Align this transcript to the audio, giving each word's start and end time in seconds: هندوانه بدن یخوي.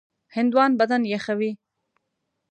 هندوانه 0.35 0.77
بدن 0.79 1.01
یخوي. 1.13 1.51